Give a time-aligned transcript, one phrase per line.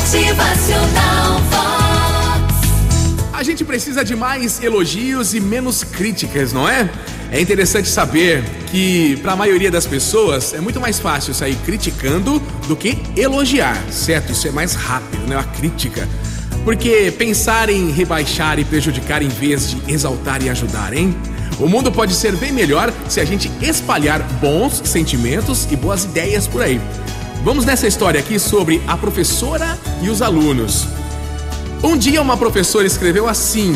[0.00, 1.40] Motivacional.
[3.34, 6.88] A gente precisa de mais elogios e menos críticas, não é?
[7.30, 12.40] É interessante saber que, para a maioria das pessoas, é muito mais fácil sair criticando
[12.66, 14.32] do que elogiar, certo?
[14.32, 15.36] Isso é mais rápido, né?
[15.36, 16.08] A crítica.
[16.64, 21.14] Porque pensar em rebaixar e prejudicar em vez de exaltar e ajudar, hein?
[21.58, 26.46] O mundo pode ser bem melhor se a gente espalhar bons sentimentos e boas ideias
[26.46, 26.80] por aí.
[27.42, 30.86] Vamos nessa história aqui sobre a professora e os alunos.
[31.82, 33.74] Um dia uma professora escreveu assim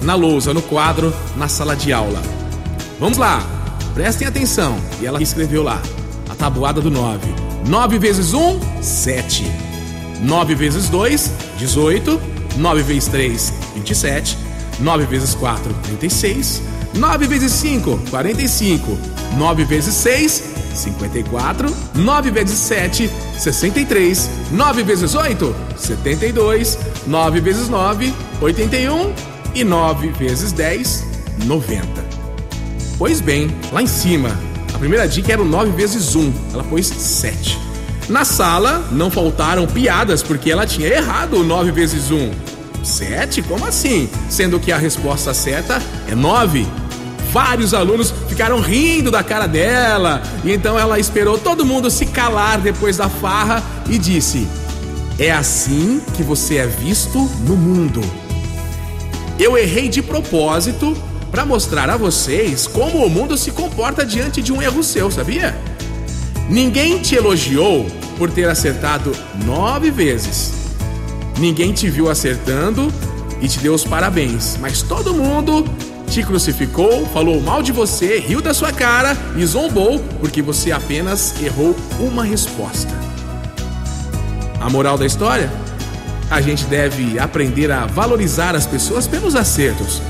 [0.00, 2.22] na lousa, no quadro, na sala de aula.
[2.98, 3.46] Vamos lá,
[3.92, 4.78] prestem atenção.
[4.98, 5.82] E ela escreveu lá,
[6.30, 7.20] a tabuada do 9.
[7.68, 9.44] 9 vezes 1, 7.
[10.22, 12.18] 9 vezes 2, 18.
[12.56, 14.38] 9 vezes 3, 27.
[14.80, 16.62] 9 vezes 4, 36.
[16.94, 18.98] 9 vezes 5, 45.
[19.36, 21.74] 9 vezes 6, 54.
[21.94, 24.30] 9 vezes 7, 63.
[24.50, 26.78] 9 vezes 8, 72.
[27.06, 29.12] 9 vezes 9, 81.
[29.54, 31.04] E 9 vezes 10,
[31.44, 31.86] 90.
[32.98, 34.30] Pois bem, lá em cima,
[34.74, 36.32] a primeira dica era o 9 vezes 1.
[36.52, 37.58] Ela pôs 7.
[38.08, 42.30] Na sala, não faltaram piadas porque ela tinha errado o 9 vezes 1.
[42.84, 43.42] 7?
[43.42, 44.08] Como assim?
[44.28, 46.66] Sendo que a resposta certa é 9.
[47.32, 52.58] Vários alunos ficaram rindo da cara dela, e então ela esperou todo mundo se calar
[52.58, 54.46] depois da farra e disse:
[55.18, 58.02] É assim que você é visto no mundo.
[59.38, 60.94] Eu errei de propósito
[61.30, 65.56] para mostrar a vocês como o mundo se comporta diante de um erro seu, sabia?
[66.50, 67.86] Ninguém te elogiou
[68.18, 69.10] por ter acertado
[69.46, 70.52] nove vezes.
[71.38, 72.92] Ninguém te viu acertando
[73.40, 75.64] e te deu os parabéns, mas todo mundo
[76.12, 81.34] te crucificou, falou mal de você, riu da sua cara e zombou porque você apenas
[81.40, 82.92] errou uma resposta.
[84.60, 85.50] A moral da história?
[86.30, 90.02] A gente deve aprender a valorizar as pessoas pelos acertos.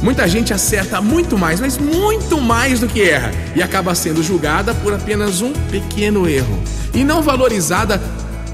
[0.00, 4.72] Muita gente acerta muito mais, mas muito mais do que erra, e acaba sendo julgada
[4.76, 6.62] por apenas um pequeno erro,
[6.94, 8.00] e não valorizada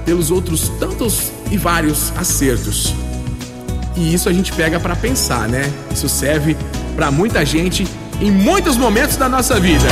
[0.03, 2.95] pelos outros tantos e vários acertos.
[3.95, 5.71] E isso a gente pega para pensar, né?
[5.91, 6.57] Isso serve
[6.95, 7.85] para muita gente
[8.21, 9.87] em muitos momentos da nossa vida.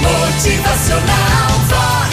[0.00, 2.12] Motivacional Vox.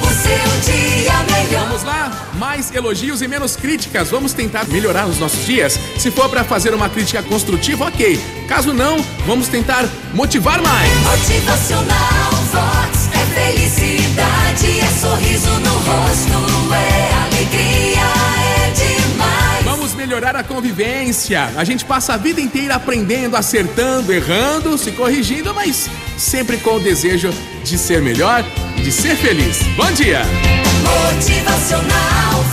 [0.00, 1.66] O seu dia melhor.
[1.68, 2.10] Vamos lá?
[2.34, 4.10] Mais elogios e menos críticas.
[4.10, 5.78] Vamos tentar melhorar os nossos dias.
[5.98, 8.20] Se for para fazer uma crítica construtiva, ok.
[8.48, 10.92] Caso não, vamos tentar motivar mais.
[11.02, 13.08] Motivacional Vox.
[13.14, 16.81] É felicidade, é sorriso no rosto, é
[20.22, 21.50] melhorar a convivência.
[21.56, 26.80] A gente passa a vida inteira aprendendo, acertando, errando, se corrigindo, mas sempre com o
[26.80, 27.30] desejo
[27.64, 28.44] de ser melhor
[28.76, 29.58] e de ser feliz.
[29.76, 30.22] Bom dia!
[30.84, 32.44] Motivacional